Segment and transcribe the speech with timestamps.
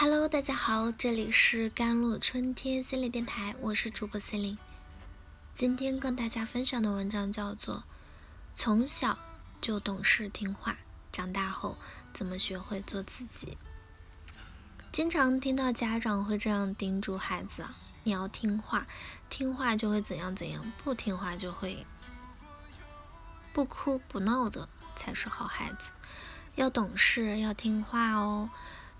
[0.00, 4.56] Hello，大家好，这里是甘露春天心理电台，我是主播心灵。
[5.52, 7.78] 今天跟大家分享的文章叫做
[8.54, 9.18] 《从小
[9.60, 10.78] 就懂事听话，
[11.10, 11.76] 长大后
[12.12, 13.58] 怎么学会做自己》。
[14.92, 17.66] 经常听到家长会这样叮嘱孩子
[18.04, 18.86] ：“你要听话，
[19.28, 21.84] 听话就会怎样怎样，不听话就会
[23.52, 25.90] 不哭不闹的才是好孩子。
[26.54, 28.48] 要懂事，要听话哦。”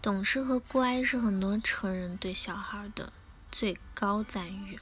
[0.01, 3.13] 懂事和乖是很多成人对小孩的
[3.51, 4.79] 最高赞誉。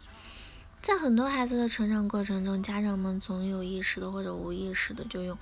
[0.82, 5.38] 在很多孩子的成长过程中，家长们总有意识的或者无意识的就用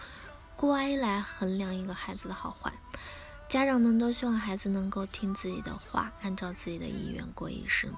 [0.56, 2.73] 乖来衡量一个孩子的好坏。
[3.48, 7.92] 家长们都希望孩子能够听自己的话，按照自己的意愿过一生。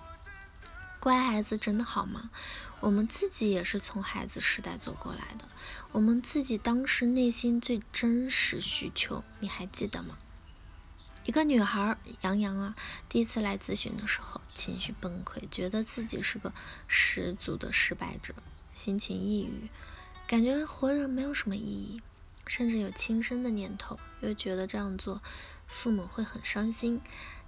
[0.98, 2.30] 乖孩子真的好吗？
[2.80, 5.44] 我们自己也是从孩子时代走过来的，
[5.92, 10.16] 我们自己当时内心最真实需求，你还记得吗？
[11.26, 12.74] 一个女孩杨洋啊，
[13.08, 16.52] 第一次来咨询的时候，情绪崩溃，觉得自己是个
[16.86, 18.32] 十足的失败者，
[18.72, 19.68] 心情抑郁，
[20.28, 22.00] 感觉活着没有什么意义，
[22.46, 25.20] 甚至有轻生的念头，又觉得这样做
[25.66, 27.00] 父母会很伤心，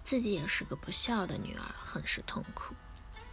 [0.03, 2.75] 自己也是个不孝的女儿，很是痛苦。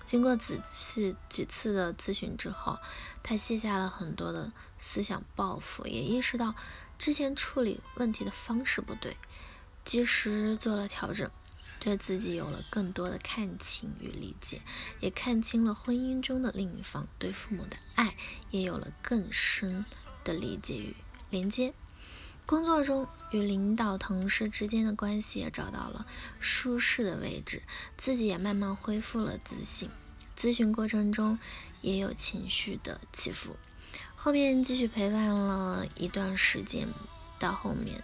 [0.06, 2.78] 经过几次几次的咨询之后，
[3.24, 6.54] 她卸下了很多的思想包袱，也意识到
[7.00, 9.18] 之前处理问题的方式不对。
[9.86, 11.30] 及时做了调整，
[11.80, 14.60] 对自己有了更多的看清与理解，
[15.00, 18.18] 也看清了婚姻中的另一方，对父母的爱
[18.50, 19.86] 也有了更深
[20.24, 20.96] 的理解与
[21.30, 21.74] 连接。
[22.48, 26.06] 工作中与领导、同事之间的关系也找到了
[26.40, 27.64] 舒适的位置，
[27.98, 29.90] 自己也慢慢恢复了自信。
[30.38, 31.40] 咨询过程中
[31.82, 33.56] 也有情绪的起伏，
[34.16, 36.88] 后面继续陪伴了一段时间，
[37.40, 38.04] 到后面。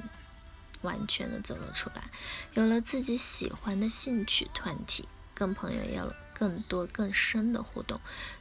[0.81, 2.09] 完全的走了出来，
[2.53, 7.99] 有了自己喜欢的兴趣团体，跟朋友有了更多更深的互动。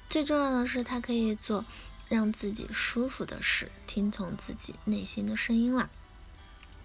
[0.08, 1.64] 最重要的是，他可以做
[2.08, 5.88] 让自己舒服的事，听从自己内心的声音了。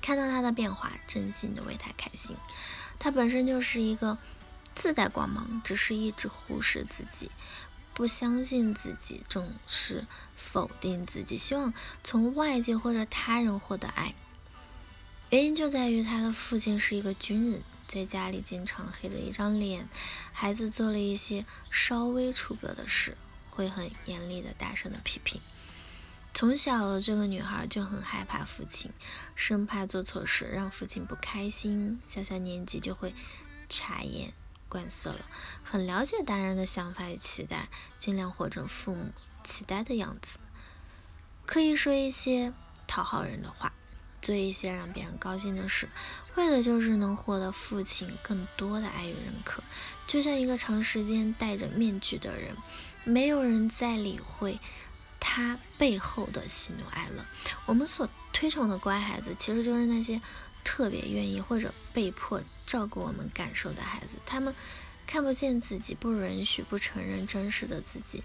[0.02, 2.36] 看到他的变化，真心的为他开心。
[3.00, 4.18] 他本身就是一个
[4.76, 7.32] 自带光芒，只是一直忽视自己，
[7.94, 10.06] 不相信自己，总是
[10.36, 11.74] 否定自己，希望
[12.04, 14.14] 从外界或者他人获得爱。
[15.32, 19.90] 原因就在于他的父亲是一个军人，在家里经常黑着一张脸，
[20.32, 23.18] 孩子做了一些稍微出格的事，
[23.50, 25.42] 会很严厉的、大声的批评。
[26.34, 28.92] 从小，这个女孩就很害怕父亲，
[29.36, 32.00] 生怕做错事让父亲不开心。
[32.06, 33.14] 小小年纪就会
[33.68, 34.34] 察言
[34.68, 35.26] 观色了，
[35.64, 37.70] 很了解大人的想法与期待，
[38.00, 39.12] 尽量活成父母
[39.44, 40.40] 期待的样子，
[41.46, 42.54] 刻意说一些
[42.88, 43.74] 讨好人的话。
[44.26, 45.88] 做一些让别人高兴的事，
[46.34, 49.62] 为的就是能获得父亲更多的爱与认可。
[50.08, 52.56] 就像一个长时间戴着面具的人，
[53.04, 54.60] 没有人在理会
[55.20, 57.24] 他背后的喜怒哀乐。
[57.68, 60.20] 我们所推崇的乖孩子，其实就是那些
[60.64, 64.18] 特别愿意或者被迫照顾我们感受的孩子。
[64.26, 64.56] 他们
[65.06, 68.24] 看不见自己，不允许、不承认真实的自己。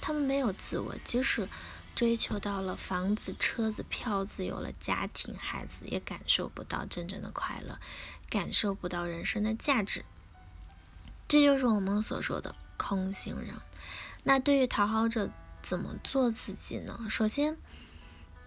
[0.00, 1.46] 他们没有自我，即使。
[1.94, 7.78] 追求到了房子、车子、票子，有了家庭、孩子，也感受不到真正的快乐，
[8.28, 10.04] 感受不到人生的价值。
[11.28, 13.54] 这就是我们所说的空心人。
[14.24, 15.30] 那对于讨好者，
[15.62, 17.06] 怎么做自己呢？
[17.08, 17.56] 首先，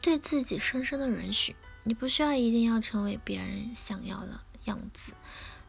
[0.02, 5.14] 对自己深深的允许，你不需要一定要成为别人想要的样子，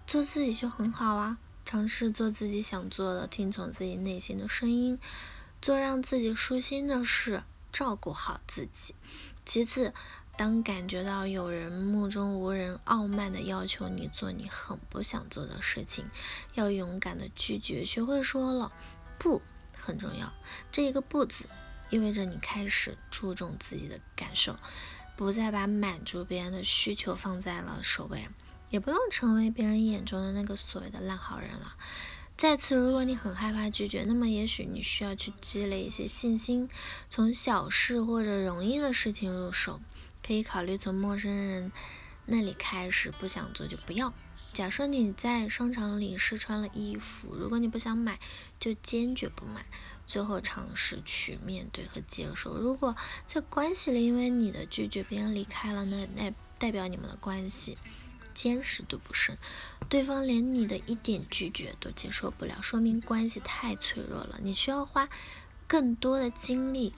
[0.07, 1.39] 做自己就很好啊。
[1.65, 4.99] 尝试做自己想做的，听从自己内心的声音，
[5.61, 7.43] 做让自己舒心的事。
[7.77, 8.95] 照顾好自己。
[9.45, 9.93] 其次，
[10.35, 16.09] 当感觉到有人目中无人、傲慢的要求你做你很不想做的事情，
[16.55, 18.73] 要勇敢的拒绝，学会说了
[19.19, 19.43] 不
[19.79, 20.33] 很重要。
[20.73, 21.51] 这一个不字，
[21.91, 24.57] 意味着你开始注重自己的感受，
[25.15, 28.27] 不再把满足别人的需求放在了首位，
[28.71, 31.77] 也不用成为别人眼中的那个所谓的烂好人了。
[32.37, 36.69] 再次，如果你很害怕拒绝，那么也许你需要去积累一些信心，
[37.09, 39.81] 从小事或者容易的事情入手，
[40.23, 41.73] 可以考虑从陌生人
[42.27, 44.13] 那里开始，不想做就不要。
[44.53, 48.21] 假设你在商场里试穿了衣服，如果你不想买，
[48.61, 49.65] 就坚决不买，
[50.07, 52.59] 最后尝试去面对和接受。
[52.59, 52.95] 如果
[53.27, 57.79] 在关系里，因为你的拒绝，别人离开了，那那代表你们的关系。
[58.35, 59.39] 坚实度不深，
[59.89, 64.39] 对方连你的一点拒绝都接受不了，说明关系太脆弱了。
[64.43, 65.09] 你需要花
[65.67, 66.93] 更多的精力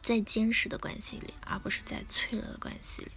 [0.00, 3.10] 在坚实的关系里，而不是在脆弱的关系里。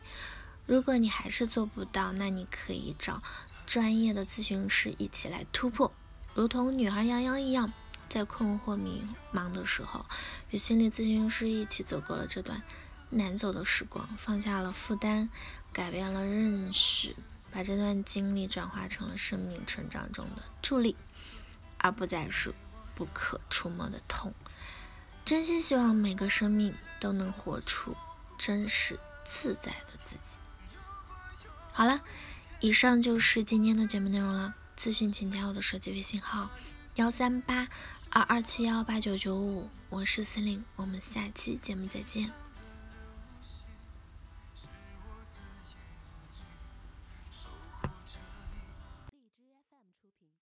[0.65, 3.21] 如果你还是做不到，那你可以找
[3.65, 5.93] 专业的咨询师一起来突破，
[6.33, 7.71] 如同女孩杨洋一样，
[8.09, 9.01] 在困惑迷
[9.33, 10.05] 茫的时候，
[10.51, 12.61] 与心理咨询师一起走过了这段
[13.09, 15.29] 难走的时光，放下了负担，
[15.71, 17.15] 改变了认识，
[17.53, 20.95] 把这段经历转化成了生命成长中的助力，
[21.77, 22.53] 而不再是
[22.95, 24.33] 不可触摸的痛。
[25.23, 27.95] 真心希望每个生命都能活出
[28.37, 30.39] 真实自在的自己。
[31.71, 32.01] 好了，
[32.59, 34.55] 以上就是今天的节目内容了。
[34.75, 36.49] 咨询请加我的手机微信号：
[36.95, 37.67] 幺三八
[38.09, 42.42] 二二七幺八九九五，我是司令，我们下期节目再见。